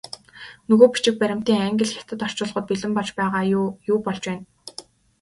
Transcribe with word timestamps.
Нөгөө 0.71 0.89
бичиг 0.95 1.19
баримтын 1.21 1.61
англи, 1.67 1.89
хятад 1.93 2.25
орчуулгууд 2.25 2.65
бэлэн 2.69 2.91
болж 2.95 3.09
байгаа 3.19 3.43
юу, 3.57 3.67
юу 3.91 3.97
болж 4.05 4.21
байна? 4.27 4.43